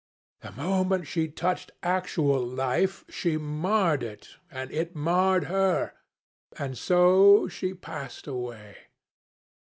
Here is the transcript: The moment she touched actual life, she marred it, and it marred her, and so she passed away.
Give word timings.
The 0.39 0.51
moment 0.53 1.05
she 1.05 1.27
touched 1.27 1.69
actual 1.83 2.43
life, 2.43 3.05
she 3.07 3.37
marred 3.37 4.01
it, 4.01 4.29
and 4.49 4.71
it 4.71 4.95
marred 4.95 5.43
her, 5.43 5.93
and 6.57 6.75
so 6.75 7.47
she 7.47 7.75
passed 7.75 8.25
away. 8.25 8.77